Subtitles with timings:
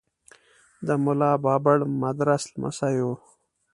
[0.87, 3.09] د ملا بابړ مدرس لمسی و.